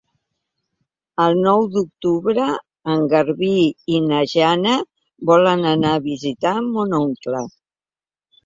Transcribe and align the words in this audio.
El 1.25 1.35
nou 1.47 1.65
d'octubre 1.75 2.47
en 2.93 3.05
Garbí 3.13 3.51
i 3.97 3.99
na 4.07 4.23
Jana 4.33 4.73
volen 5.33 5.65
anar 5.75 5.95
a 5.99 6.03
visitar 6.09 6.59
mon 6.73 7.01
oncle. 7.05 7.45